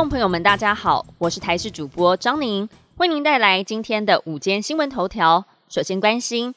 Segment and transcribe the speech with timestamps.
[0.00, 2.66] 众朋友们，大家好，我是台视主播张宁，
[2.96, 5.44] 为您带来今天的午间新闻头条。
[5.68, 6.54] 首先关心，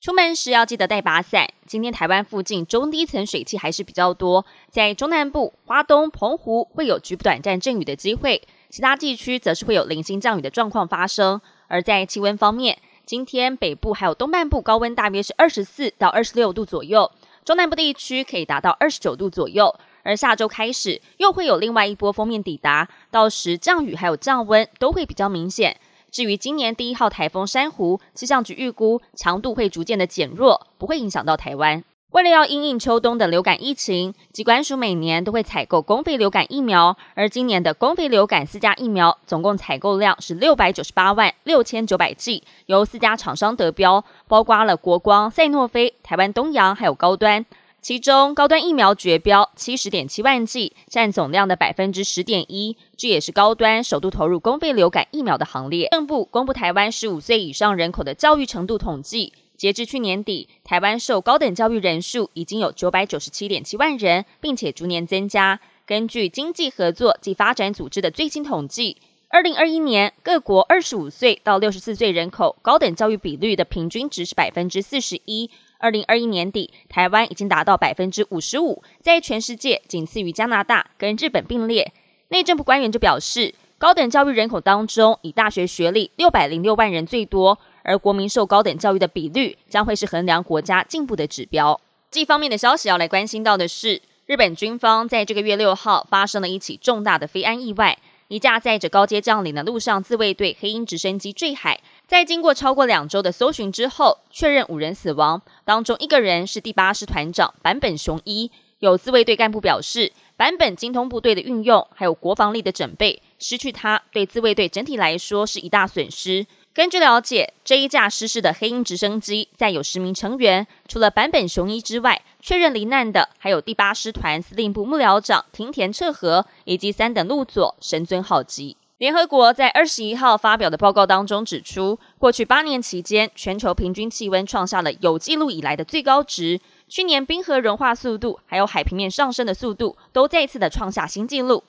[0.00, 1.48] 出门时要记得带把伞。
[1.64, 11.40] 今天台湾附近中低层水汽还是比较多，在中南部、花东、澎湖会有局部短暂阵雨的机会，其他地区则是会有零星降雨的状况发生。
[11.68, 12.76] 而在气温方面，
[13.06, 17.12] 今天北部还有东半部高温大约是二十四到二十六度左右，
[17.44, 19.72] 中南部地区可以达到二十九度左右。
[20.02, 25.76] 而下周开始又会有另外一波锋面抵达，到时降雨还有降温都会比较明显。
[26.10, 31.84] 至于今年第一号台风珊瑚，气象局预估强度会逐渐的减弱，不会影响到台湾。
[32.10, 47.46] 为了要因应秋冬的流感疫情，疾管署每年都会采购公费流感疫苗，而今年的公费流感四价疫苗总共采购量是六百九十八万六千九百剂，由四家厂商得标，包括了国光、赛诺菲、台湾东洋还有高端。
[47.82, 55.88] 其中高端疫苗绝标七十点七万剂，占总量的百分之十点一，这也是高端首度投入公费流感疫苗的行列。
[55.90, 65.58] 政部公布台湾十五岁以上人口的教育程度统计，截至去年底，台湾受高等教育人数已经有九百九十七点七万人，并且逐年增加。
[65.86, 68.98] 根据经济合作及发展组织的最新统计，
[69.32, 75.48] 二零二一年各国二十五岁到六十四岁人口高等教育比率的平均值是百分之四十一。
[75.78, 81.92] 二零二一年底，台湾已经达到百分之五十五，在全世界仅次于加拿大跟日本并列。
[82.30, 91.80] 内政部官员就表示，高等教育人口当中，以大学学历六百零六万人最多，而国民受高等教育的比率将会是衡量国家进步的指标。
[92.10, 97.96] 这方面的消息要来关心到的是，日本军方在这个月六号发生了一起重大的飞安意外，
[98.30, 101.80] 一架载着高阶将领的陆上自卫队黑鹰直升机坠海。
[102.06, 108.48] 在经过超过两周的搜寻之后，确认五人死亡，当中一个人是第八师团长坂本雄一。
[108.78, 116.46] 有自卫队干部表示，坂本精通部队的运用，还有国防力的准备，失去他对自卫队整体来说是一大损失。
[116.72, 128.76] 根据了解，这一架失事的黑鹰直升机载有十名成员，除了坂本雄一之外，确认罹难的还有第八师团司令部幕僚长庭田彻和以及三等陆佐神尊浩吉。
[128.98, 136.60] 联合国在二十一号发表的报告当中指出，过去八年期间，全球平均气温创下了有记录以来的最高值。
[136.88, 141.64] 去年冰河融化速度还有海平面上升的速度都再次的创下新纪录。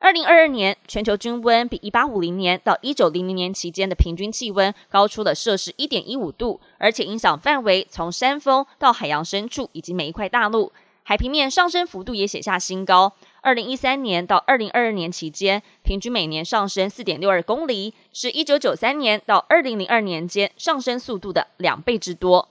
[0.00, 10.70] 二零二二年，全球均温比一八五零年到一九零零年期间的平均气温高出了摄氏一点一五度，而且影响范围从山峰到海洋深处以及每一块大陆，
[11.04, 13.14] 海平面上升幅度也写下新高。
[13.40, 22.50] 二零一三年到二零二二年期间，平均每年上升四点六二公里，是一九九三年到二零零二年间上升速度的两倍之多。